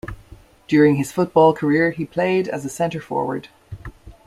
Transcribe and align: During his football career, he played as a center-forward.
During 0.67 0.95
his 0.95 1.11
football 1.11 1.53
career, 1.53 1.91
he 1.91 2.05
played 2.07 2.47
as 2.47 2.65
a 2.65 2.69
center-forward. 2.69 3.49